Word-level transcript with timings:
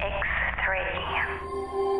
X3. 0.00 1.91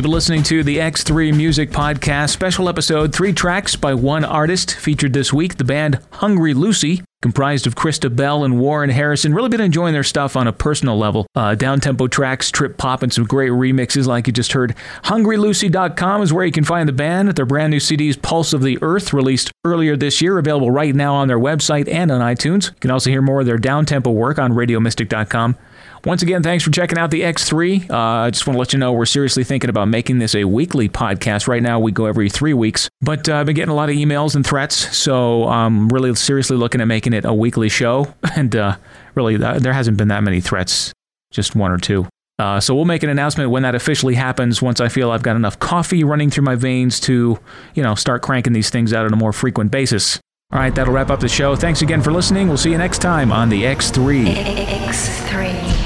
You've 0.00 0.04
been 0.04 0.12
listening 0.12 0.42
to 0.44 0.64
the 0.64 0.78
X3 0.78 1.36
Music 1.36 1.68
Podcast, 1.68 2.30
special 2.30 2.70
episode, 2.70 3.14
three 3.14 3.34
tracks 3.34 3.76
by 3.76 3.92
one 3.92 4.24
artist. 4.24 4.74
Featured 4.74 5.12
this 5.12 5.30
week, 5.30 5.58
the 5.58 5.64
band 5.64 5.98
Hungry 6.12 6.54
Lucy, 6.54 7.02
comprised 7.20 7.66
of 7.66 7.74
Christa 7.74 8.16
Belle 8.16 8.42
and 8.42 8.58
Warren 8.58 8.88
Harrison. 8.88 9.34
Really 9.34 9.50
been 9.50 9.60
enjoying 9.60 9.92
their 9.92 10.02
stuff 10.02 10.36
on 10.36 10.46
a 10.46 10.54
personal 10.54 10.96
level. 10.96 11.26
Uh, 11.34 11.54
down 11.54 11.80
tempo 11.80 12.06
tracks, 12.06 12.50
trip 12.50 12.78
pop, 12.78 13.02
and 13.02 13.12
some 13.12 13.24
great 13.24 13.50
remixes 13.50 14.06
like 14.06 14.26
you 14.26 14.32
just 14.32 14.52
heard. 14.52 14.74
HungryLucy.com 15.04 16.22
is 16.22 16.32
where 16.32 16.46
you 16.46 16.52
can 16.52 16.64
find 16.64 16.88
the 16.88 16.94
band. 16.94 17.28
Their 17.28 17.44
brand 17.44 17.70
new 17.70 17.76
CDs, 17.76 18.20
Pulse 18.22 18.54
of 18.54 18.62
the 18.62 18.78
Earth, 18.80 19.12
released 19.12 19.52
earlier 19.66 19.98
this 19.98 20.22
year, 20.22 20.38
available 20.38 20.70
right 20.70 20.94
now 20.94 21.14
on 21.14 21.28
their 21.28 21.38
website 21.38 21.92
and 21.92 22.10
on 22.10 22.22
iTunes. 22.22 22.68
You 22.68 22.80
can 22.80 22.90
also 22.90 23.10
hear 23.10 23.20
more 23.20 23.40
of 23.40 23.46
their 23.46 23.58
down 23.58 23.84
tempo 23.84 24.10
work 24.10 24.38
on 24.38 24.54
RadioMystic.com. 24.54 25.58
Once 26.04 26.22
again, 26.22 26.42
thanks 26.42 26.64
for 26.64 26.70
checking 26.70 26.96
out 26.96 27.10
the 27.10 27.20
X3. 27.20 27.90
Uh, 27.90 27.96
I 27.96 28.30
just 28.30 28.46
want 28.46 28.54
to 28.54 28.58
let 28.58 28.72
you 28.72 28.78
know 28.78 28.92
we're 28.92 29.04
seriously 29.04 29.44
thinking 29.44 29.68
about 29.68 29.88
making 29.88 30.18
this 30.18 30.34
a 30.34 30.44
weekly 30.44 30.88
podcast. 30.88 31.46
Right 31.46 31.62
now, 31.62 31.78
we 31.78 31.92
go 31.92 32.06
every 32.06 32.30
three 32.30 32.54
weeks, 32.54 32.88
but 33.02 33.28
uh, 33.28 33.36
I've 33.36 33.46
been 33.46 33.54
getting 33.54 33.70
a 33.70 33.74
lot 33.74 33.90
of 33.90 33.96
emails 33.96 34.34
and 34.34 34.46
threats, 34.46 34.96
so 34.96 35.46
I'm 35.46 35.88
really 35.90 36.14
seriously 36.14 36.56
looking 36.56 36.80
at 36.80 36.86
making 36.86 37.12
it 37.12 37.24
a 37.26 37.34
weekly 37.34 37.68
show. 37.68 38.14
And 38.36 38.54
uh, 38.56 38.76
really, 39.16 39.36
there 39.36 39.72
hasn't 39.72 39.98
been 39.98 40.08
that 40.08 40.22
many 40.22 40.40
threats, 40.40 40.92
just 41.30 41.54
one 41.56 41.72
or 41.72 41.76
two. 41.78 42.06
Uh, 42.38 42.58
so 42.58 42.74
we'll 42.74 42.86
make 42.86 43.02
an 43.02 43.10
announcement 43.10 43.50
when 43.50 43.64
that 43.64 43.74
officially 43.74 44.14
happens. 44.14 44.62
Once 44.62 44.80
I 44.80 44.88
feel 44.88 45.10
I've 45.10 45.22
got 45.22 45.36
enough 45.36 45.58
coffee 45.58 46.04
running 46.04 46.30
through 46.30 46.44
my 46.44 46.54
veins 46.54 47.00
to, 47.00 47.38
you 47.74 47.82
know, 47.82 47.94
start 47.94 48.22
cranking 48.22 48.54
these 48.54 48.70
things 48.70 48.94
out 48.94 49.04
on 49.04 49.12
a 49.12 49.16
more 49.16 49.32
frequent 49.32 49.70
basis. 49.70 50.18
All 50.52 50.58
right, 50.58 50.74
that'll 50.74 50.94
wrap 50.94 51.10
up 51.10 51.20
the 51.20 51.28
show. 51.28 51.54
Thanks 51.54 51.82
again 51.82 52.00
for 52.00 52.12
listening. 52.12 52.48
We'll 52.48 52.56
see 52.56 52.70
you 52.70 52.78
next 52.78 53.00
time 53.00 53.30
on 53.30 53.50
the 53.50 53.64
X3. 53.64 54.34
X3. 54.34 55.79